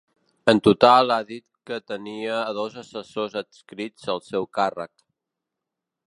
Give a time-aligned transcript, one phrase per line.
[0.51, 4.93] En total, ha dit que tenia a dos assessors adscrits al seu càrrec.